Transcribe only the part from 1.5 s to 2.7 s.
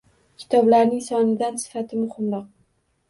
sifati muhimroq.